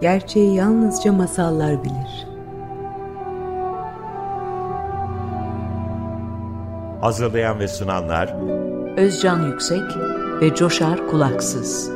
[0.00, 2.26] Gerçeği yalnızca masallar bilir.
[7.00, 8.34] Hazırlayan ve sunanlar
[8.98, 9.82] Özcan Yüksek
[10.40, 11.90] ve Coşar Kulaksız.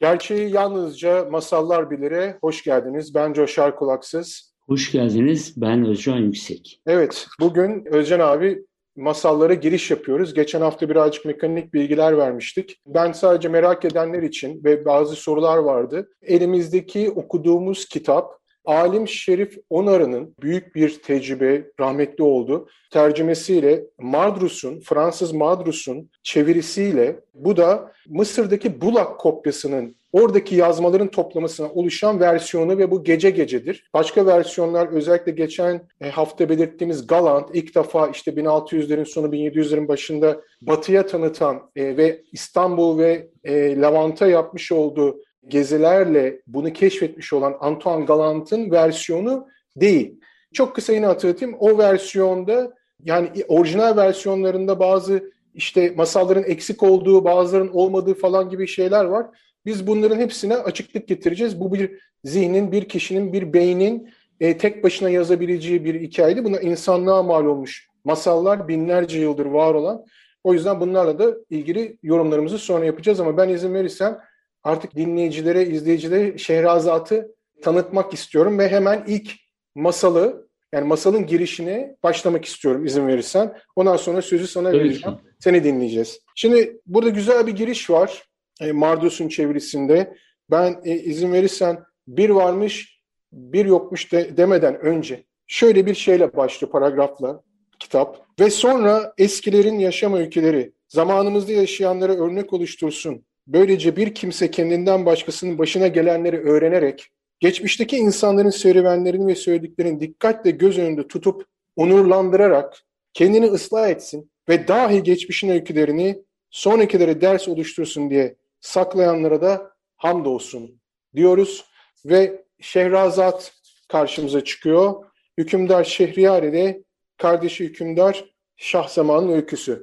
[0.00, 3.14] Gerçeği yalnızca masallar bilire hoş geldiniz.
[3.14, 4.54] Ben Coşar Kulaksız.
[4.66, 5.54] Hoş geldiniz.
[5.56, 6.80] Ben Özcan Yüksek.
[6.86, 8.64] Evet, bugün Özcan abi
[8.96, 10.34] masallara giriş yapıyoruz.
[10.34, 12.80] Geçen hafta birazcık mekanik bilgiler vermiştik.
[12.86, 16.08] Ben sadece merak edenler için ve bazı sorular vardı.
[16.22, 22.68] Elimizdeki okuduğumuz kitap Alim Şerif Onarı'nın büyük bir tecrübe, rahmetli oldu.
[22.90, 32.78] Tercümesiyle Madrus'un, Fransız Madrus'un çevirisiyle bu da Mısır'daki Bulak kopyasının oradaki yazmaların toplamasına oluşan versiyonu
[32.78, 33.90] ve bu gece gecedir.
[33.94, 40.40] Başka versiyonlar özellikle geçen e, hafta belirttiğimiz Galant ilk defa işte 1600'lerin sonu 1700'lerin başında
[40.62, 48.04] batıya tanıtan e, ve İstanbul ve e, Levant'a yapmış olduğu gezilerle bunu keşfetmiş olan Antoine
[48.04, 50.20] Galant'ın versiyonu değil.
[50.52, 51.56] Çok kısa yine hatırlatayım.
[51.58, 59.04] O versiyonda yani orijinal versiyonlarında bazı işte masalların eksik olduğu, bazıların olmadığı falan gibi şeyler
[59.04, 59.26] var.
[59.66, 61.60] Biz bunların hepsine açıklık getireceğiz.
[61.60, 64.10] Bu bir zihnin, bir kişinin, bir beynin
[64.40, 66.44] e, tek başına yazabileceği bir hikayeydi.
[66.44, 70.04] Buna insanlığa mal olmuş masallar binlerce yıldır var olan.
[70.44, 74.18] O yüzden bunlarla da ilgili yorumlarımızı sonra yapacağız ama ben izin verirsem
[74.62, 79.32] artık dinleyicilere, izleyicilere Şehrazat'ı tanıtmak istiyorum ve hemen ilk
[79.74, 83.56] masalı yani masalın girişine başlamak istiyorum izin verirsen.
[83.76, 85.18] Ondan sonra sözü sana Tabii vereceğim.
[85.40, 86.20] Seni dinleyeceğiz.
[86.34, 88.24] Şimdi burada güzel bir giriş var.
[88.60, 90.16] E, Mardus'un çevirisinde.
[90.50, 91.78] Ben e, izin verirsen
[92.08, 93.02] bir varmış
[93.32, 97.42] bir yokmuş de, demeden önce şöyle bir şeyle başlıyor paragrafla
[97.78, 98.26] kitap.
[98.40, 103.24] Ve sonra eskilerin yaşam öyküleri zamanımızda yaşayanlara örnek oluştursun.
[103.46, 107.08] Böylece bir kimse kendinden başkasının başına gelenleri öğrenerek
[107.40, 111.46] geçmişteki insanların serüvenlerini ve söylediklerini dikkatle göz önünde tutup
[111.76, 120.80] onurlandırarak kendini ıslah etsin ve dahi geçmişin öykülerini sonrakilere ders oluştursun diye saklayanlara da hamdolsun
[121.14, 121.64] diyoruz
[122.04, 123.52] ve Şehrazat
[123.88, 125.04] karşımıza çıkıyor.
[125.38, 126.82] Hükümdar Şehriyar ile
[127.18, 128.24] kardeşi hükümdar
[128.56, 129.80] Şahzaman'ın öyküsü.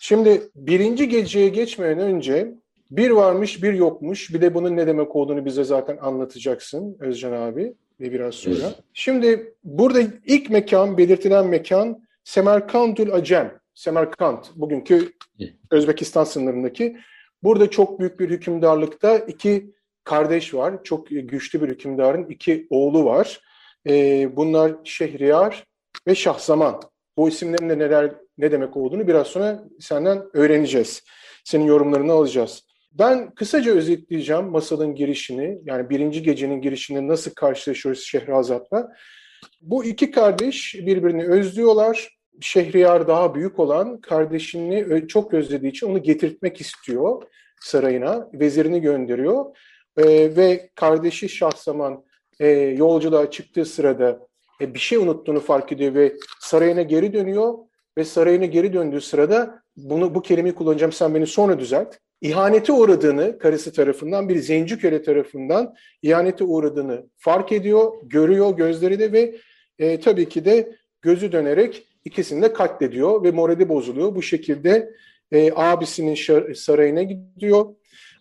[0.00, 2.54] Şimdi birinci geceye geçmeden önce
[2.90, 4.34] bir varmış bir yokmuş.
[4.34, 8.54] Bir de bunun ne demek olduğunu bize zaten anlatacaksın Özcan abi ve biraz sonra.
[8.54, 8.78] Evet.
[8.94, 13.58] Şimdi burada ilk mekan, belirtilen mekan Semerkantül Acem.
[13.74, 15.52] Semerkant, bugünkü Evet.
[15.70, 16.96] Özbekistan sınırındaki.
[17.42, 19.72] Burada çok büyük bir hükümdarlıkta iki
[20.04, 20.84] kardeş var.
[20.84, 23.40] Çok güçlü bir hükümdarın iki oğlu var.
[23.88, 25.64] Ee, bunlar Şehriyar
[26.06, 26.80] ve Şahzaman.
[27.16, 31.02] Bu isimlerin de neler ne demek olduğunu biraz sonra senden öğreneceğiz.
[31.44, 32.67] Senin yorumlarını alacağız.
[32.92, 35.58] Ben kısaca özetleyeceğim masalın girişini.
[35.64, 38.92] Yani birinci gecenin girişini nasıl karşılaşıyoruz Şehrazat'la.
[39.60, 42.18] Bu iki kardeş birbirini özlüyorlar.
[42.40, 47.22] Şehriyar daha büyük olan kardeşini çok özlediği için onu getirtmek istiyor
[47.60, 48.28] sarayına.
[48.32, 49.56] Vezirini gönderiyor.
[49.96, 52.04] Ee, ve kardeşi Şahzaman
[52.40, 54.26] e, yolculuğa çıktığı sırada
[54.60, 57.54] e, bir şey unuttuğunu fark ediyor ve sarayına geri dönüyor.
[57.98, 61.96] Ve sarayına geri döndüğü sırada bunu bu kelimeyi kullanacağım sen beni sonra düzelt.
[62.20, 69.12] İhanete uğradığını karısı tarafından bir zenci köle tarafından ihanete uğradığını fark ediyor, görüyor gözleri de
[69.12, 69.36] ve
[69.78, 74.14] e, tabii ki de gözü dönerek ikisini de katlediyor ve morali bozuluyor.
[74.14, 74.90] Bu şekilde
[75.32, 77.66] e, abisinin sarayına gidiyor.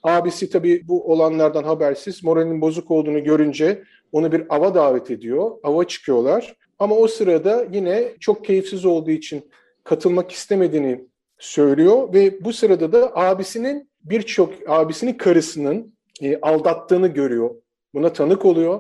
[0.03, 5.51] Abisi tabii bu olanlardan habersiz moralinin bozuk olduğunu görünce onu bir ava davet ediyor.
[5.63, 6.55] Ava çıkıyorlar.
[6.79, 9.51] Ama o sırada yine çok keyifsiz olduğu için
[9.83, 11.01] katılmak istemediğini
[11.39, 17.55] söylüyor ve bu sırada da abisinin birçok abisinin karısının e, aldattığını görüyor.
[17.93, 18.79] Buna tanık oluyor.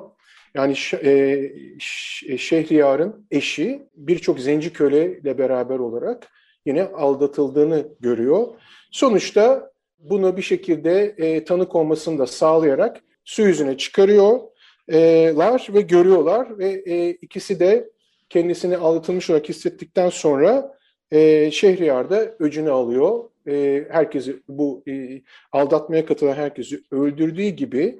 [0.55, 1.41] Yani e,
[1.79, 6.27] Ş- Şehriyar'ın eşi birçok zenci köleyle beraber olarak
[6.65, 8.47] yine aldatıldığını görüyor.
[8.91, 16.83] Sonuçta bunu bir şekilde e, tanık olmasını da sağlayarak su yüzüne çıkarıyorlar ve görüyorlar ve
[16.85, 17.89] e, ikisi de
[18.29, 20.76] kendisini aldatılmış olarak hissettikten sonra
[21.11, 23.23] e, Şehriyar da öcünü alıyor.
[23.47, 25.21] E, herkesi bu e,
[25.51, 27.99] aldatmaya katılan herkesi öldürdüğü gibi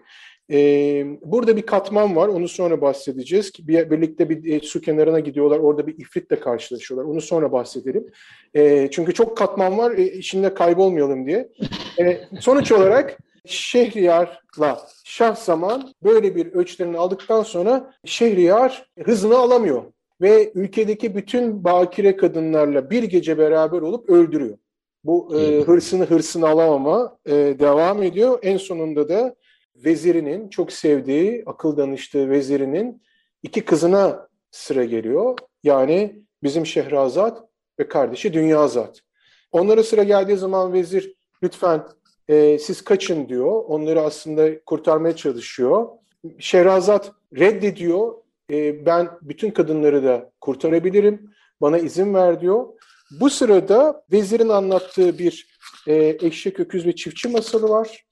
[0.52, 0.58] e,
[1.22, 2.28] burada bir katman var.
[2.28, 3.52] Onu sonra bahsedeceğiz.
[3.60, 5.60] Bir, birlikte bir e, su kenarına gidiyorlar.
[5.60, 7.12] Orada bir ifritle karşılaşıyorlar.
[7.12, 8.08] Onu sonra bahsedelim.
[8.54, 9.98] E, çünkü çok katman var.
[9.98, 11.50] E, içinde kaybolmayalım diye.
[12.00, 19.84] E, sonuç olarak Şehriyar'la Şahzaman böyle bir ölçülerini aldıktan sonra Şehriyar hızını alamıyor
[20.22, 24.58] ve ülkedeki bütün bakire kadınlarla bir gece beraber olup öldürüyor.
[25.04, 28.40] Bu e, hırsını hırsını alamama e, devam ediyor.
[28.42, 29.36] En sonunda da
[29.76, 33.02] vezirinin çok sevdiği, akıl danıştığı vezirinin
[33.44, 35.38] iki kızına sıra geliyor.
[35.64, 37.44] Yani bizim Şehrazat
[37.80, 39.02] ve kardeşi Dünyazat.
[39.52, 41.84] Onlara sıra geldiği zaman vezir lütfen
[42.28, 43.64] e, siz kaçın diyor.
[43.68, 45.88] Onları aslında kurtarmaya çalışıyor.
[46.40, 48.14] Şehrazat reddediyor.
[48.52, 51.32] E, ben bütün kadınları da kurtarabilirim.
[51.62, 52.68] Bana izin ver diyor.
[53.20, 55.58] Bu sırada vezirin anlattığı bir
[55.88, 58.04] e, eşek, öküz ve çiftçi masalı var.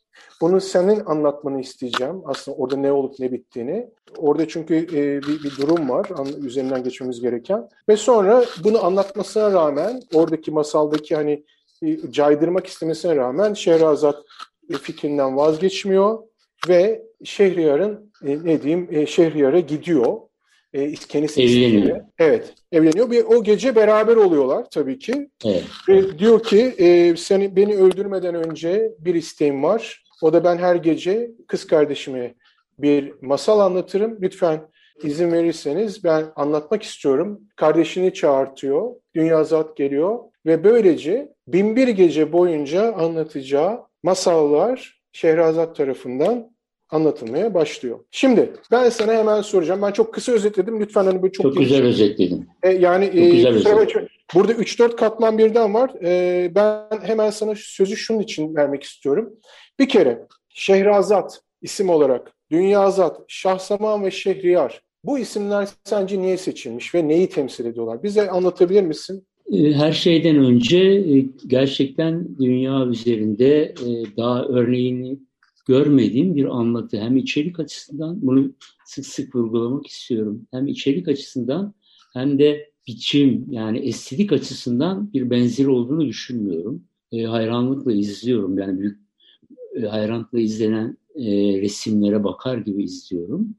[0.42, 2.22] Bunu senin anlatmanı isteyeceğim.
[2.26, 3.90] Aslında orada ne olup ne bittiğini.
[4.18, 6.08] Orada çünkü e, bir, bir durum var
[6.38, 7.70] üzerinden geçmemiz gereken.
[7.90, 11.46] Ve sonra bunu anlatmasına rağmen oradaki masaldaki hani
[11.84, 14.24] e, caydırmak istemesine rağmen Şehrazat
[14.70, 16.20] e, fikrinden vazgeçmiyor
[16.70, 20.18] ve Şehriyar'ın e, ne diyeyim e, Şehriyar'a gidiyor.
[20.74, 22.02] E, kendisi evleniyor.
[22.20, 23.12] Evet, evleniyor.
[23.12, 25.30] Bir, o gece beraber oluyorlar tabii ki.
[25.46, 25.64] Evet.
[25.90, 30.04] Ve diyor ki e, seni beni öldürmeden önce bir isteğim var.
[30.22, 32.36] O da ben her gece kız kardeşime
[32.80, 34.18] bir masal anlatırım.
[34.22, 34.62] Lütfen
[35.04, 37.42] izin verirseniz ben anlatmak istiyorum.
[37.56, 38.92] Kardeşini çağırtıyor.
[39.16, 46.52] Dünya Zat geliyor ve böylece binbir gece boyunca anlatacağı masallar Şehrazat tarafından
[46.90, 48.00] anlatılmaya başlıyor.
[48.12, 49.82] Şimdi ben sana hemen soracağım.
[49.82, 50.80] Ben çok kısa özetledim.
[50.80, 52.50] Lütfen hani böyle çok, çok güzel özetledin.
[52.64, 54.08] E, yani çok e, güzel özetledin.
[54.36, 55.92] burada 3-4 katman birden var.
[56.04, 59.34] E, ben hemen sana sözü şunun için vermek istiyorum.
[59.80, 67.08] Bir kere Şehrazat isim olarak Dünyazat, Şahsaman ve Şehriyar bu isimler sence niye seçilmiş ve
[67.08, 68.04] neyi temsil ediyorlar?
[68.04, 69.28] Bize anlatabilir misin?
[69.52, 75.20] E, her şeyden önce e, gerçekten dünya üzerinde e, daha örneğini
[75.68, 76.98] görmediğim bir anlatı.
[76.98, 78.54] Hem içerik açısından bunu
[78.86, 80.48] sık sık vurgulamak istiyorum.
[80.52, 81.74] Hem içerik açısından
[82.14, 86.84] hem de biçim yani estetik açısından bir benzeri olduğunu düşünmüyorum.
[87.12, 88.58] hayranlıkla izliyorum.
[88.58, 89.00] Yani büyük
[89.90, 90.98] hayranlıkla izlenen
[91.62, 93.56] resimlere bakar gibi izliyorum.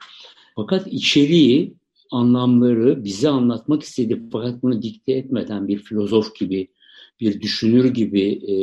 [0.56, 1.74] Fakat içeriği
[2.10, 6.68] anlamları bize anlatmak istedi fakat bunu dikte etmeden bir filozof gibi,
[7.20, 8.56] bir düşünür gibi e,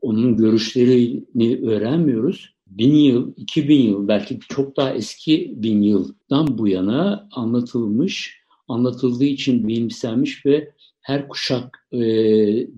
[0.00, 2.52] onun görüşlerini öğrenmiyoruz.
[2.66, 9.24] Bin yıl, iki bin yıl, belki çok daha eski bin yıldan bu yana anlatılmış, anlatıldığı
[9.24, 12.00] için benimsenmiş ve her kuşak e,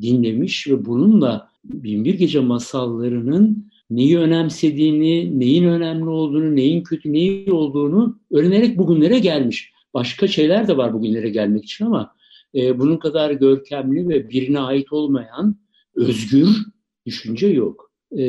[0.03, 8.19] dinlemiş ve bununla Binbir Gece masallarının neyi önemsediğini, neyin önemli olduğunu, neyin kötü, neyi olduğunu
[8.31, 9.73] öğrenerek bugünlere gelmiş.
[9.95, 12.15] Başka şeyler de var bugünlere gelmek için ama
[12.55, 15.57] e, bunun kadar görkemli ve birine ait olmayan
[15.95, 16.49] özgür
[17.07, 17.91] düşünce yok.
[18.13, 18.27] E,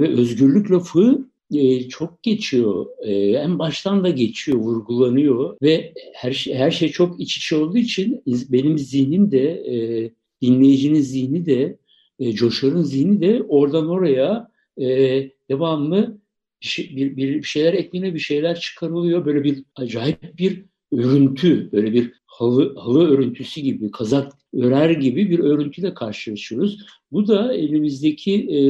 [0.00, 2.86] ve özgürlük lafı e, çok geçiyor.
[3.02, 7.78] E, en baştan da geçiyor, vurgulanıyor ve her şey, her şey çok iç içe olduğu
[7.78, 10.10] için benim zihnim de, e,
[10.42, 11.78] dinleyicinin zihni de,
[12.18, 14.47] e, Coşar'ın zihni de oradan oraya
[14.80, 16.18] e, devamlı
[16.62, 19.24] bir, şey, bir, bir şeyler ekleniyor, bir şeyler çıkarılıyor.
[19.24, 25.38] Böyle bir acayip bir örüntü, böyle bir halı, halı örüntüsü gibi, kazak örer gibi bir
[25.38, 26.86] örüntüyle karşılaşıyoruz.
[27.12, 28.60] Bu da elimizdeki e,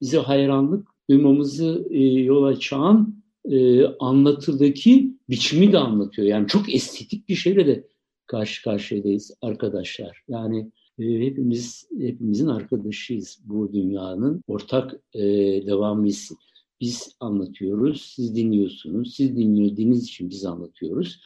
[0.00, 6.28] bize hayranlık duymamızı e, yol açan e, anlatıdaki biçimi de anlatıyor.
[6.28, 7.84] Yani çok estetik bir şeyle de
[8.26, 10.22] karşı karşıyayız arkadaşlar.
[10.28, 15.22] Yani hepimiz hepimizin arkadaşıyız bu dünyanın ortak e,
[15.66, 16.32] devamıyız.
[16.80, 19.14] Biz anlatıyoruz, siz dinliyorsunuz.
[19.14, 21.20] Siz dinlediğiniz için biz anlatıyoruz.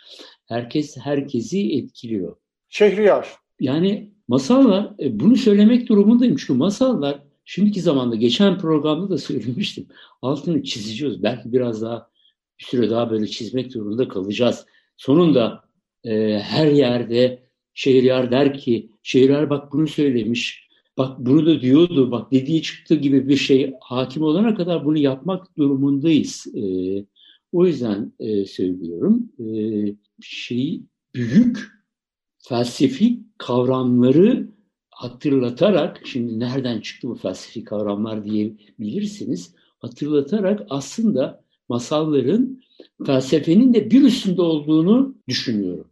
[0.46, 2.36] Herkes herkesi etkiliyor.
[2.68, 3.28] Şehriyar.
[3.60, 9.86] Yani masallar, e, bunu söylemek durumundayım çünkü masallar şimdiki zamanda geçen programda da söylemiştim.
[10.22, 11.22] Altını çizeceğiz.
[11.22, 12.10] Belki biraz daha
[12.60, 14.66] bir süre daha böyle çizmek durumunda kalacağız.
[14.96, 15.64] Sonunda
[16.04, 22.32] e, her yerde Şehriyar der ki, Şehriyar bak bunu söylemiş, bak bunu da diyordu, bak
[22.32, 26.46] dediği çıktı gibi bir şey hakim olana kadar bunu yapmak durumundayız.
[26.54, 26.62] E,
[27.52, 29.32] o yüzden e, söylüyorum.
[29.38, 29.46] E,
[30.22, 30.82] şeyi
[31.14, 31.58] büyük
[32.38, 34.48] felsefi kavramları
[34.90, 42.62] hatırlatarak, şimdi nereden çıktı bu felsefi kavramlar diyebilirsiniz, hatırlatarak aslında masalların
[43.06, 45.90] felsefenin de bir üstünde olduğunu düşünüyorum.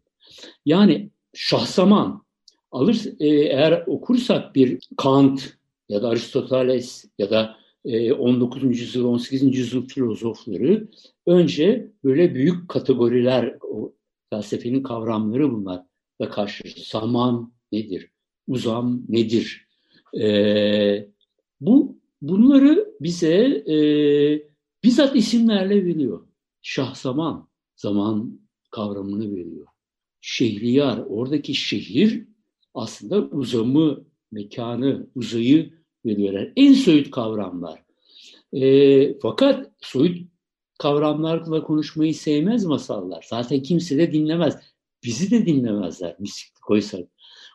[0.66, 2.27] Yani şahsaman
[2.70, 5.52] alır e, eğer okursak bir Kant
[5.88, 7.56] ya da Aristoteles ya da
[8.18, 8.64] 19.
[8.64, 9.56] E, yüzyıl 18.
[9.56, 10.88] yüzyıl filozofları
[11.26, 13.92] önce böyle büyük kategoriler o
[14.30, 15.82] felsefenin kavramları bunlar
[16.20, 16.86] da karşılaşıyor.
[16.86, 18.10] Zaman nedir?
[18.48, 19.68] Uzam nedir?
[20.20, 21.08] Ee,
[21.60, 23.34] bu bunları bize
[23.66, 23.76] e,
[24.84, 26.26] bizzat isimlerle veriyor.
[26.62, 29.66] Şahsaman zaman kavramını veriyor.
[30.20, 32.27] Şehriyar, oradaki şehir
[32.78, 35.72] aslında uzamı mekanı, uzayı
[36.06, 36.52] veriyorlar.
[36.56, 37.82] En soyut kavramlar.
[38.52, 40.28] E, fakat soyut
[40.78, 43.26] kavramlarla konuşmayı sevmez masallar.
[43.28, 44.56] Zaten kimse de dinlemez.
[45.04, 47.08] Bizi de dinlemezler mistiklik koysak.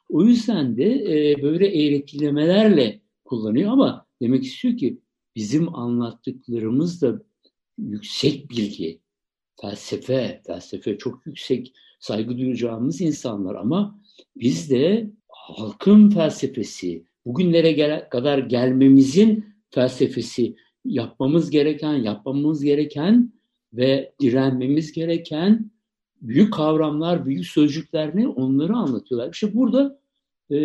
[0.10, 5.00] O yüzden de e, böyle eğretilemelerle kullanıyor ama demek istiyor ki
[5.36, 7.22] bizim anlattıklarımız da
[7.78, 9.00] yüksek bilgi,
[9.62, 14.00] felsefe, felsefe çok yüksek saygı duyacağımız insanlar ama
[14.36, 23.34] biz de halkın felsefesi, bugünlere gel kadar gelmemizin felsefesi, yapmamız gereken, yapmamız gereken
[23.74, 25.72] ve direnmemiz gereken
[26.22, 29.34] büyük kavramlar, büyük sözcükler ne onları anlatıyorlar.
[29.34, 30.00] İşte burada
[30.52, 30.56] e,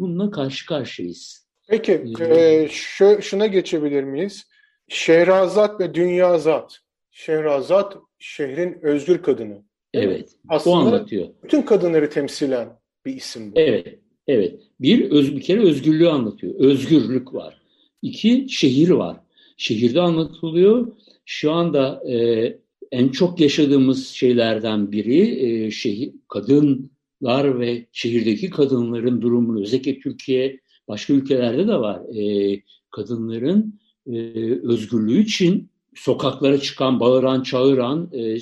[0.00, 1.46] bununla karşı karşıyayız.
[1.68, 4.48] Peki, e, şu, şuna geçebilir miyiz?
[4.88, 6.78] Şehrazat ve Dünyazat.
[7.10, 9.62] Şehrazat şehrin özgür kadını.
[9.94, 11.28] Evet, Aslında o anlatıyor.
[11.42, 12.68] Bütün kadınları temsilen
[13.06, 13.60] bir isim bu.
[13.60, 14.60] Evet, evet.
[14.80, 16.54] Bir, öz, bir kere özgürlüğü anlatıyor.
[16.54, 17.60] Özgürlük var.
[18.02, 19.16] İki, şehir var.
[19.56, 20.92] Şehirde anlatılıyor.
[21.24, 22.58] Şu anda e,
[22.92, 31.12] en çok yaşadığımız şeylerden biri e, şehir, kadınlar ve şehirdeki kadınların durumunu özellikle Türkiye başka
[31.12, 32.16] ülkelerde de var.
[32.16, 34.18] E, kadınların e,
[34.62, 38.38] özgürlüğü için sokaklara çıkan, bağıran, çağıran e,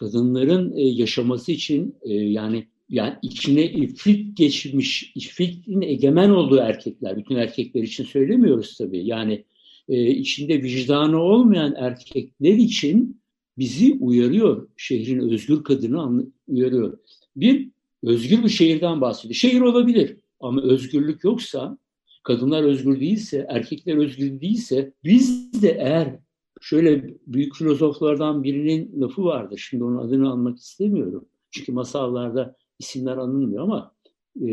[0.00, 7.36] kadınların e, yaşaması için e, yani yani içine ifrit geçmiş, ifritin egemen olduğu erkekler, bütün
[7.36, 9.06] erkekler için söylemiyoruz tabii.
[9.06, 9.44] Yani
[9.88, 13.20] e, içinde vicdanı olmayan erkekler için
[13.58, 14.68] bizi uyarıyor.
[14.76, 16.98] Şehrin özgür kadını uyarıyor.
[17.36, 17.68] Bir,
[18.02, 19.34] özgür bir şehirden bahsediyor.
[19.34, 21.78] Şehir olabilir ama özgürlük yoksa,
[22.22, 26.18] kadınlar özgür değilse, erkekler özgür değilse, biz de eğer
[26.60, 29.66] şöyle büyük filozoflardan birinin lafı vardır.
[29.70, 31.24] Şimdi onun adını almak istemiyorum.
[31.50, 33.94] Çünkü masallarda isimler anılmıyor ama
[34.40, 34.52] e,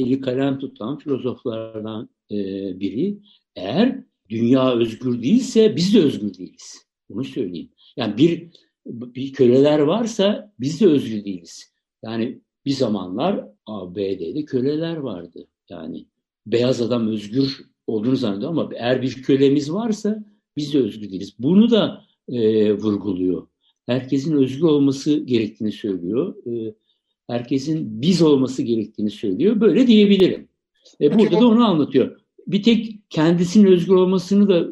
[0.00, 2.36] eli kalem tutan filozoflardan e,
[2.80, 3.18] biri
[3.56, 6.86] eğer dünya özgür değilse biz de özgür değiliz.
[7.08, 7.70] Bunu söyleyeyim.
[7.96, 8.50] Yani bir
[8.86, 11.72] bir köleler varsa biz de özgür değiliz.
[12.04, 15.46] Yani bir zamanlar ABD'de köleler vardı.
[15.68, 16.06] Yani
[16.46, 20.24] beyaz adam özgür olduğunu zannediyor ama eğer bir kölemiz varsa
[20.56, 21.34] biz de özgür değiliz.
[21.38, 23.46] Bunu da e, vurguluyor.
[23.86, 26.34] Herkesin özgür olması gerektiğini söylüyor.
[26.46, 26.74] E,
[27.30, 29.60] herkesin biz olması gerektiğini söylüyor.
[29.60, 30.48] Böyle diyebilirim.
[31.00, 32.20] E, burada da onu anlatıyor.
[32.46, 34.68] Bir tek kendisinin özgür olmasını da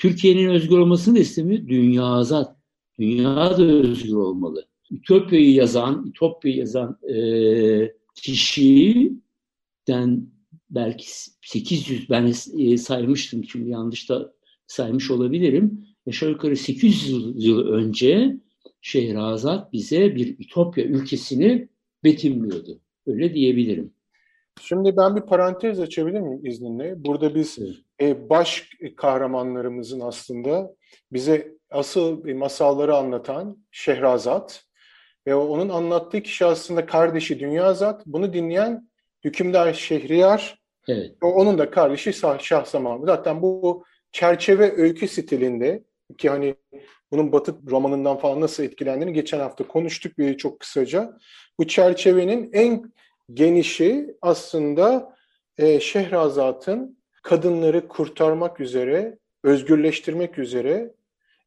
[0.00, 1.68] Türkiye'nin özgür olmasını da istemiyor.
[1.68, 2.56] Dünya azat.
[2.98, 4.66] Dünya da özgür olmalı.
[4.90, 9.20] Ütopya'yı yazan, Ütopya'yı yazan e, kişiden
[10.70, 11.04] belki
[11.40, 14.32] 800 ben e, saymıştım şimdi yanlış da
[14.66, 15.86] saymış olabilirim.
[16.08, 18.36] Aşağı yukarı 800 yıl önce
[18.80, 21.68] Şehrazat bize bir Ütopya ülkesini
[22.04, 22.80] betimliyordu.
[23.06, 23.94] Öyle diyebilirim.
[24.60, 27.04] Şimdi ben bir parantez açabilir miyim izninle?
[27.04, 27.58] Burada biz
[28.00, 30.74] e, baş kahramanlarımızın aslında
[31.12, 34.64] bize asıl masalları anlatan Şehrazat
[35.26, 38.06] ve onun anlattığı kişi aslında kardeşi Dünyazat.
[38.06, 38.88] Bunu dinleyen
[39.24, 41.22] hükümdar Şehriyar evet.
[41.22, 43.04] ve onun da kardeşi Şahzaman.
[43.06, 45.84] Zaten bu çerçeve öykü stilinde
[46.18, 46.54] ki hani
[47.12, 51.18] bunun Batı romanından falan nasıl etkilendiğini geçen hafta konuştuk bir çok kısaca.
[51.58, 52.92] Bu çerçevenin en
[53.34, 55.16] genişi aslında
[55.58, 60.90] e, Şehrazat'ın kadınları kurtarmak üzere, özgürleştirmek üzere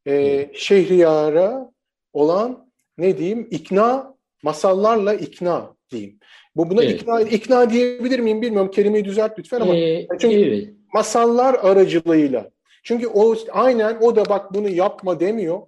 [0.08, 1.72] e, Şehriyar'a
[2.14, 6.20] olan ne diyeyim ikna masallarla ikna diyeyim.
[6.56, 7.02] Bu buna evet.
[7.02, 8.72] ikna ikna diyebilir miyim bilmiyorum.
[8.72, 10.70] Kelimeyi düzelt lütfen ama ee, çünkü evet.
[10.94, 12.53] masallar aracılığıyla.
[12.84, 15.62] Çünkü o aynen o da bak bunu yapma demiyor.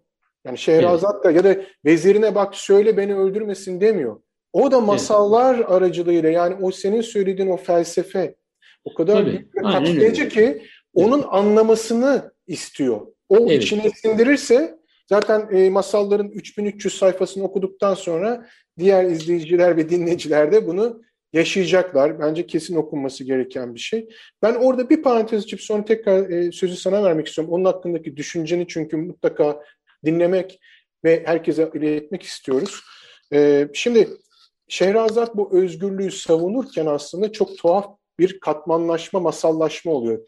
[0.46, 1.56] Yani Şehrazat da ya da
[1.86, 4.22] vezirine bak söyle beni öldürmesin demiyor.
[4.54, 5.72] O da masallar evet.
[5.72, 8.36] aracılığıyla yani o senin söylediğin o felsefe
[8.84, 9.26] o kadar Tabii.
[9.26, 10.62] büyük kapsayıcı ki
[10.94, 11.28] onun evet.
[11.32, 13.02] anlamasını istiyor.
[13.30, 13.64] O evet.
[13.64, 14.80] içine sindirirse
[15.10, 18.48] zaten e, masalların 3300 sayfasını okuduktan sonra
[18.80, 21.02] diğer izleyiciler ve dinleyiciler de bunu
[21.36, 22.20] yaşayacaklar.
[22.20, 24.10] Bence kesin okunması gereken bir şey.
[24.42, 27.54] Ben orada bir parantez açıp sonra tekrar e, sözü sana vermek istiyorum.
[27.54, 29.64] Onun hakkındaki düşünceni çünkü mutlaka
[30.06, 30.60] dinlemek
[31.04, 32.82] ve herkese iletmek istiyoruz.
[33.34, 34.08] E, şimdi
[34.68, 40.20] Şehrazat bu özgürlüğü savunurken aslında çok tuhaf bir katmanlaşma, masallaşma oluyor.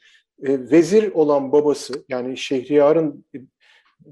[0.43, 3.25] E, vezir olan babası yani Şehriyar'ın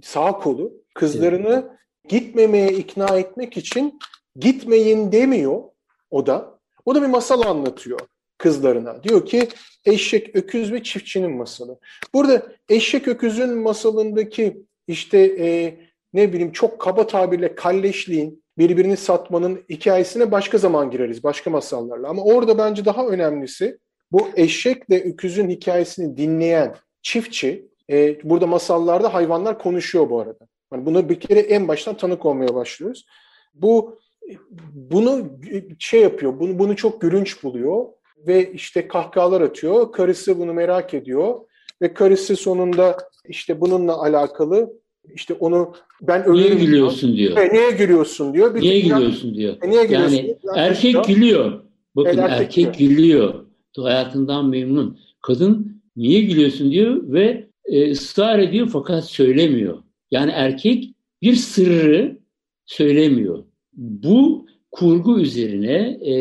[0.04, 1.78] sağ kolu kızlarını
[2.10, 4.00] gitmemeye ikna etmek için
[4.36, 5.64] gitmeyin demiyor
[6.12, 6.55] o da.
[6.86, 8.00] O da bir masal anlatıyor
[8.38, 9.04] kızlarına.
[9.04, 9.48] Diyor ki
[9.86, 11.80] eşek, öküz ve çiftçinin masalı.
[12.14, 15.78] Burada eşek öküzün masalındaki işte e,
[16.14, 22.10] ne bileyim çok kaba tabirle kalleşliğin, birbirini satmanın hikayesine başka zaman gireriz, başka masallarla.
[22.10, 23.80] Ama orada bence daha önemlisi
[24.12, 30.48] bu eşekle öküzün hikayesini dinleyen çiftçi, e, burada masallarda hayvanlar konuşuyor bu arada.
[30.74, 33.06] Yani buna bir kere en baştan tanık olmaya başlıyoruz.
[33.54, 34.00] Bu
[34.74, 35.40] bunu
[35.80, 37.86] şey yapıyor, bunu bunu çok gülünç buluyor
[38.28, 39.92] ve işte kahkahalar atıyor.
[39.92, 41.36] Karısı bunu merak ediyor
[41.82, 44.74] ve karısı sonunda işte bununla alakalı
[45.14, 47.36] işte onu ben ölürüm Niye gülüyorsun diyor.
[47.36, 47.50] diyor.
[47.50, 48.56] E, niye gülüyorsun diyor.
[48.56, 49.58] Bir niye gülüyorsun diyor.
[49.62, 50.16] E, niye gülüyorsun?
[50.16, 51.06] Yani erkek diyor.
[51.08, 51.64] gülüyor.
[51.96, 53.46] Bakın evet, erkek, erkek gülüyor.
[53.78, 55.00] Hayatından memnun.
[55.22, 59.78] Kadın niye gülüyorsun diyor ve e, ısrar ediyor fakat söylemiyor.
[60.12, 62.20] Yani erkek bir sırrı
[62.66, 63.44] söylemiyor.
[63.76, 66.16] Bu kurgu üzerine e,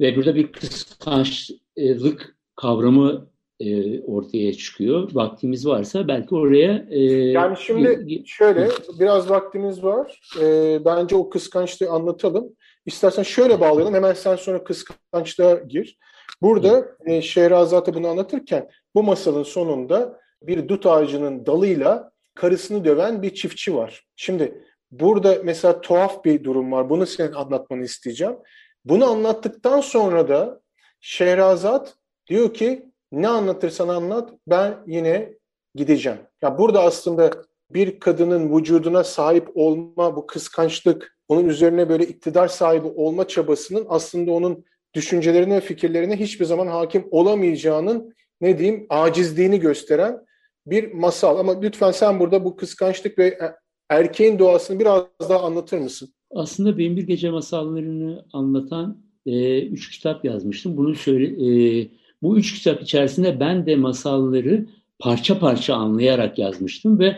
[0.00, 3.26] ve burada bir kıskançlık kavramı
[3.60, 5.10] e, ortaya çıkıyor.
[5.14, 6.86] Vaktimiz varsa belki oraya...
[6.90, 8.68] E, yani şimdi şöyle
[9.00, 10.20] biraz vaktimiz var.
[10.40, 12.56] E, bence o kıskançlığı anlatalım.
[12.86, 13.94] İstersen şöyle bağlayalım.
[13.94, 15.98] Hemen sen sonra kıskançlığa gir.
[16.42, 23.34] Burada e, Şehrazat'a bunu anlatırken bu masalın sonunda bir dut ağacının dalıyla karısını döven bir
[23.34, 24.04] çiftçi var.
[24.16, 24.64] Şimdi
[25.00, 26.90] burada mesela tuhaf bir durum var.
[26.90, 28.36] Bunu senin anlatmanı isteyeceğim.
[28.84, 30.60] Bunu anlattıktan sonra da
[31.00, 31.94] Şehrazat
[32.26, 35.34] diyor ki ne anlatırsan anlat ben yine
[35.74, 36.18] gideceğim.
[36.42, 37.30] Ya burada aslında
[37.70, 44.32] bir kadının vücuduna sahip olma bu kıskançlık, onun üzerine böyle iktidar sahibi olma çabasının aslında
[44.32, 50.26] onun düşüncelerine fikirlerine hiçbir zaman hakim olamayacağının ne diyeyim acizliğini gösteren
[50.66, 51.38] bir masal.
[51.38, 53.38] Ama lütfen sen burada bu kıskançlık ve
[53.88, 56.08] erkeğin doğasını biraz daha anlatır mısın?
[56.30, 60.76] Aslında benim bir gece masallarını anlatan e, üç kitap yazmıştım.
[60.76, 61.88] Bunu söyle, e,
[62.22, 64.66] bu üç kitap içerisinde ben de masalları
[64.98, 67.16] parça parça anlayarak yazmıştım ve,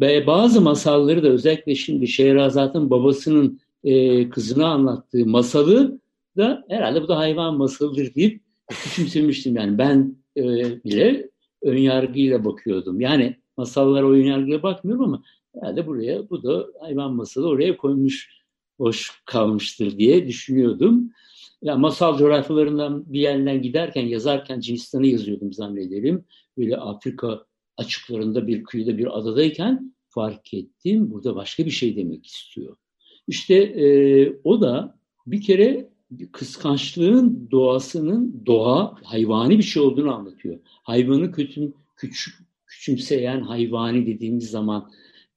[0.00, 6.00] ve bazı masalları da özellikle şimdi Şehrazat'ın babasının e, kızına anlattığı masalı
[6.36, 9.56] da herhalde bu da hayvan masalıdır deyip küçümsemiştim.
[9.56, 10.42] Yani ben e,
[10.84, 11.30] bile
[11.62, 13.00] ön yargıyla bakıyordum.
[13.00, 15.22] Yani masallara ön yargıyla bakmıyorum ama
[15.60, 18.36] herhalde buraya bu da hayvan masalı oraya koymuş
[18.78, 21.10] hoş kalmıştır diye düşünüyordum.
[21.62, 26.24] Ya masal coğrafyalarından bir yerden giderken yazarken Cinistan'ı yazıyordum zannederim.
[26.58, 31.10] Böyle Afrika açıklarında bir kıyıda bir adadayken fark ettim.
[31.10, 32.76] Burada başka bir şey demek istiyor.
[33.28, 33.86] İşte e,
[34.44, 35.90] o da bir kere
[36.32, 40.58] kıskançlığın doğasının doğa hayvani bir şey olduğunu anlatıyor.
[40.64, 42.34] Hayvanı kötü, küçük,
[42.66, 44.90] küçümseyen hayvani dediğimiz zaman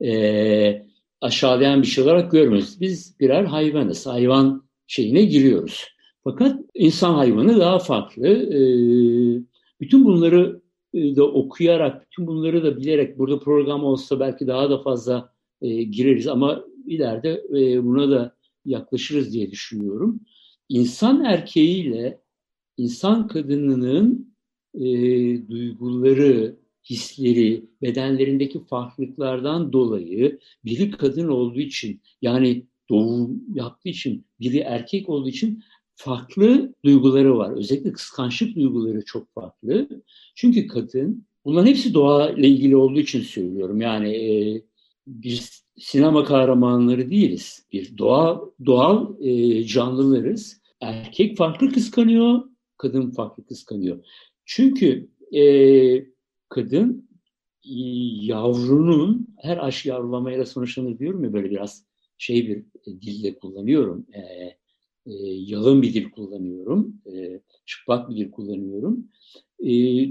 [0.03, 0.85] e,
[1.21, 2.81] aşağılayan bir şey olarak görmüyoruz.
[2.81, 4.07] Biz birer hayvanız.
[4.07, 5.85] Hayvan şeyine giriyoruz.
[6.23, 8.27] Fakat insan hayvanı daha farklı.
[8.27, 8.59] E,
[9.81, 10.61] bütün bunları
[10.93, 15.83] e, da okuyarak, bütün bunları da bilerek burada program olsa belki daha da fazla e,
[15.83, 18.35] gireriz ama ileride e, buna da
[18.65, 20.19] yaklaşırız diye düşünüyorum
[20.69, 22.21] insan erkeğiyle
[22.77, 24.35] insan kadınının
[24.73, 24.81] e,
[25.49, 26.55] duyguları,
[26.89, 35.29] hisleri, bedenlerindeki farklılıklardan dolayı biri kadın olduğu için yani doğum yaptığı için biri erkek olduğu
[35.29, 35.63] için
[35.95, 37.51] farklı duyguları var.
[37.51, 39.89] Özellikle kıskançlık duyguları çok farklı.
[40.35, 43.81] Çünkü kadın bunların hepsi doğa ile ilgili olduğu için söylüyorum.
[43.81, 44.61] Yani e,
[45.07, 47.65] biz sinema kahramanları değiliz.
[47.73, 52.41] Bir doğa doğal e, canlılarız erkek farklı kıskanıyor,
[52.77, 54.05] kadın farklı kıskanıyor.
[54.45, 55.43] Çünkü e,
[56.49, 57.09] kadın
[57.65, 57.79] e,
[58.25, 61.85] yavrunun her aş yavrulamayla sonuçlanır diyorum ya böyle biraz
[62.17, 64.05] şey bir e, dille kullanıyorum.
[64.13, 64.19] E,
[65.05, 67.01] e, yalın bir dil kullanıyorum.
[67.13, 69.07] E, çıplak bir dil kullanıyorum.
[69.59, 69.69] E,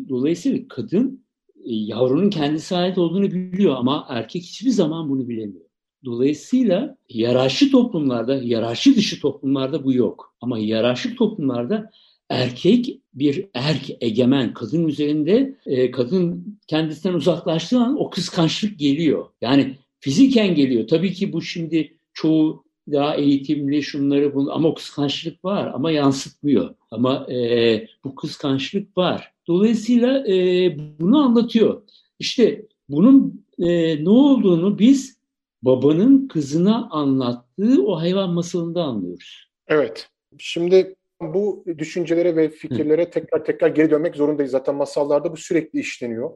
[0.09, 1.25] dolayısıyla kadın
[1.65, 5.69] e, yavrunun kendisi ait olduğunu biliyor ama erkek hiçbir zaman bunu bilemiyor.
[6.05, 10.35] Dolayısıyla yararşı toplumlarda, yararşı dışı toplumlarda bu yok.
[10.41, 11.91] Ama yararşı toplumlarda
[12.29, 19.27] erkek bir erk egemen kadın üzerinde e, kadın kendisinden uzaklaştığı an o kıskançlık geliyor.
[19.41, 20.89] Yani fiziken geliyor.
[20.89, 26.75] Tabii ki bu şimdi çoğu daha eğitimli şunları bunu ama o kıskançlık var ama yansıtmıyor.
[26.91, 29.33] Ama e, bu kıskançlık var.
[29.47, 31.83] Dolayısıyla e, bunu anlatıyor.
[32.19, 35.19] İşte bunun e, ne olduğunu biz
[35.63, 39.49] babanın kızına anlattığı o hayvan masalında anlıyoruz.
[39.69, 40.11] Evet.
[40.39, 43.11] Şimdi bu düşüncelere ve fikirlere Hı.
[43.11, 44.53] tekrar tekrar geri dönmek zorundayız.
[44.53, 46.31] Zaten masallarda bu sürekli işleniyor.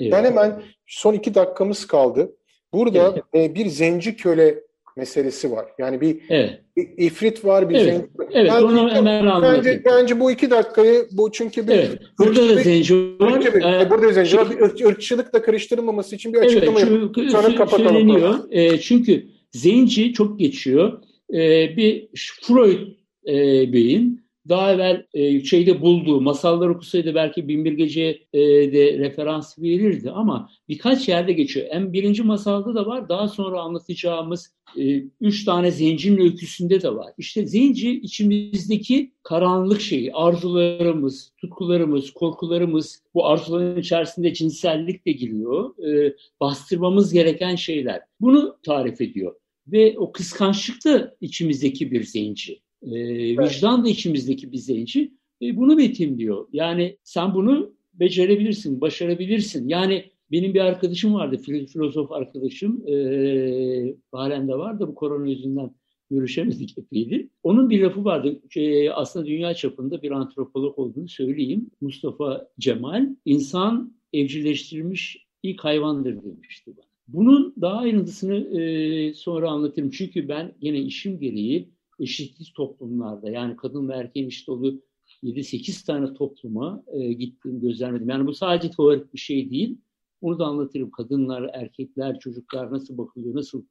[0.00, 0.12] Evet.
[0.12, 2.36] Ben hemen son iki dakikamız kaldı.
[2.72, 3.54] Burada evet.
[3.54, 4.60] bir zenci köle
[4.96, 5.66] meselesi var.
[5.78, 6.60] Yani bir, evet.
[6.76, 7.84] bir ifrit var, bir evet.
[7.84, 8.06] zenci.
[8.32, 9.64] Evet, bence, onu hemen anlatayım.
[9.64, 11.72] Bence, bence bu iki dakikayı, bu çünkü bir...
[11.72, 13.80] Evet, burada da zenci var.
[13.80, 14.50] Ee, burada da zenci var.
[14.50, 17.30] Bir ırk, ırkçılıkla karıştırılmaması için bir açıklama evet, yapalım.
[17.30, 17.88] Sonra kapatalım.
[17.88, 18.38] Söyleniyor.
[18.50, 21.02] E, çünkü zenci çok geçiyor.
[21.34, 22.08] E, bir
[22.42, 22.88] Freud
[23.26, 23.34] e,
[23.72, 28.40] Bey'in daha evvel e, şeyde bulduğu masallar okusaydı belki Binbir Gece e,
[28.72, 31.66] de referans verirdi ama birkaç yerde geçiyor.
[31.70, 37.12] En birinci masalda da var daha sonra anlatacağımız e, üç tane zencinin öyküsünde de var.
[37.18, 45.86] İşte zenci içimizdeki karanlık şeyi, arzularımız, tutkularımız, korkularımız, bu arzuların içerisinde cinsellik de giriyor.
[45.88, 48.00] E, bastırmamız gereken şeyler.
[48.20, 49.34] Bunu tarif ediyor.
[49.66, 52.60] Ve o kıskançlık da içimizdeki bir zenci.
[52.82, 52.92] E,
[53.38, 55.12] vicdan da içimizdeki bir zenci.
[55.42, 56.46] E, bunu betimliyor.
[56.52, 59.68] Yani sen bunu becerebilirsin, başarabilirsin.
[59.68, 61.36] Yani benim bir arkadaşım vardı,
[61.72, 62.88] filozof arkadaşım.
[62.88, 65.70] E, halen de var da bu korona yüzünden
[66.10, 67.28] görüşemedik epeydi.
[67.42, 68.40] Onun bir lafı vardı.
[68.56, 71.70] E, aslında dünya çapında bir antropolog olduğunu söyleyeyim.
[71.80, 76.86] Mustafa Cemal, insan evcilleştirilmiş ilk hayvandır demişti bana.
[77.08, 79.90] Bunun daha ayrıntısını e, sonra anlatırım.
[79.90, 81.68] Çünkü ben yine işim gereği
[82.02, 84.82] eşitsiz toplumlarda yani kadın ve erkeğin eşit olduğu
[85.22, 88.08] 7-8 tane topluma e, gittim, gözlemledim.
[88.08, 89.78] Yani bu sadece teorik bir şey değil.
[90.20, 90.90] Onu da anlatırım.
[90.90, 93.64] Kadınlar, erkekler, çocuklar nasıl bakılıyor, nasıl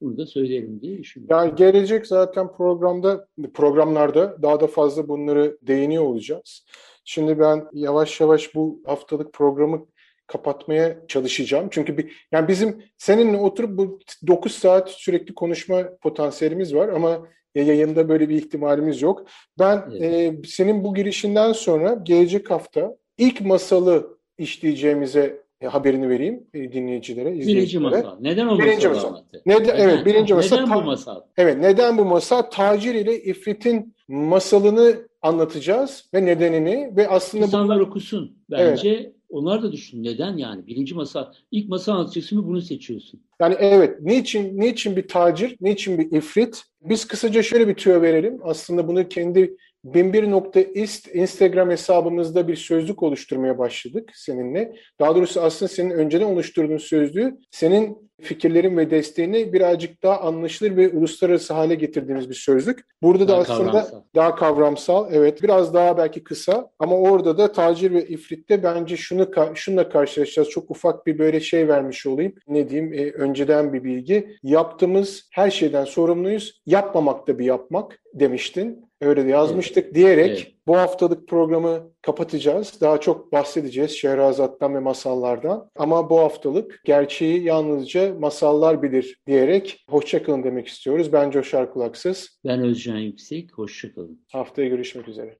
[0.00, 1.36] bunu da söylerim diye düşünüyorum.
[1.36, 6.64] Yani gelecek zaten programda, programlarda daha da fazla bunları değiniyor olacağız.
[7.04, 9.86] Şimdi ben yavaş yavaş bu haftalık programı
[10.26, 11.68] kapatmaya çalışacağım.
[11.70, 18.08] Çünkü bir, yani bizim seninle oturup bu 9 saat sürekli konuşma potansiyelimiz var ama yayında
[18.08, 19.26] böyle bir ihtimalimiz yok.
[19.58, 20.02] Ben evet.
[20.02, 27.34] e, senin bu girişinden sonra gelecek hafta ilk masalı işleyeceğimize e, haberini vereyim e, dinleyicilere,
[27.34, 28.16] Birinci masal.
[28.20, 29.10] Neden o birinci masal?
[29.10, 29.24] masal.
[29.46, 29.78] Neden, neden?
[29.78, 30.56] Evet, birinci masal.
[30.56, 31.20] Neden bu masal?
[31.36, 32.42] Evet, neden bu masal?
[32.42, 37.82] Tacir ile İfrit'in masalını anlatacağız ve nedenini ve aslında İnsanlar bu...
[37.82, 38.88] okusun bence.
[38.88, 39.14] Evet.
[39.30, 40.04] Onlar da düşün.
[40.04, 40.66] Neden yani?
[40.66, 43.20] Birinci masa, ilk masa anlatacaksın ve bunu seçiyorsun.
[43.40, 44.00] Yani evet.
[44.00, 46.62] Niçin, niçin bir tacir, niçin bir ifrit?
[46.82, 48.38] Biz kısaca şöyle bir tüyo verelim.
[48.42, 54.72] Aslında bunu kendi binbir.ist Instagram hesabımızda bir sözlük oluşturmaya başladık seninle.
[55.00, 60.88] Daha doğrusu aslında senin önceden oluşturduğun sözlüğü senin fikirlerin ve desteğini birazcık daha anlaşılır ve
[60.88, 62.80] uluslararası hale getirdiğimiz bir sözlük.
[63.02, 64.02] Burada daha da aslında kavramsal.
[64.14, 69.28] daha kavramsal, evet biraz daha belki kısa ama orada da tacir ve ifritte bence şunu
[69.54, 70.48] şunla karşılaşacağız.
[70.48, 72.34] Çok ufak bir böyle şey vermiş olayım.
[72.48, 72.92] Ne diyeyim?
[72.92, 74.36] E, önceden bir bilgi.
[74.42, 76.60] Yaptığımız her şeyden sorumluyuz.
[76.66, 78.89] Yapmamak da bir yapmak demiştin.
[79.00, 79.94] Öyle de yazmıştık evet.
[79.94, 80.54] diyerek evet.
[80.66, 82.80] bu haftalık programı kapatacağız.
[82.80, 85.70] Daha çok bahsedeceğiz Şehrazat'tan ve masallardan.
[85.76, 91.12] Ama bu haftalık gerçeği yalnızca masallar bilir diyerek hoşçakalın demek istiyoruz.
[91.12, 92.38] Ben Coşar Kulaksız.
[92.44, 93.52] Ben Özcan Yüksek.
[93.54, 94.26] Hoşçakalın.
[94.32, 95.38] Haftaya görüşmek üzere.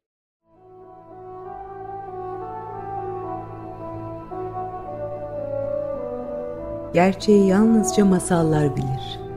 [6.95, 9.30] Gerçeği yalnızca masallar bilir.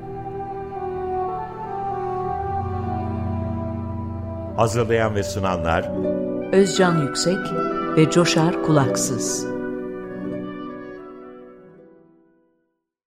[4.55, 5.91] Hazırlayan ve sunanlar
[6.51, 7.39] Özcan Yüksek
[7.97, 9.52] ve Coşar Kulaksız.